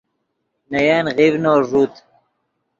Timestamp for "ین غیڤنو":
0.87-1.53